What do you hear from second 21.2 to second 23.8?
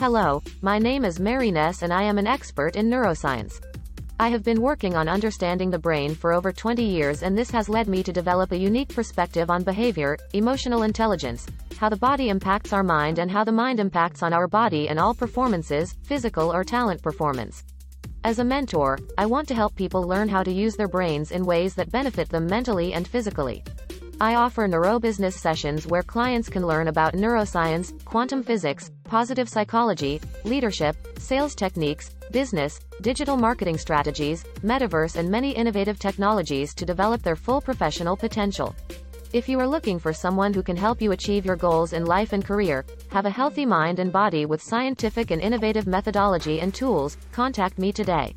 in ways that benefit them mentally and physically.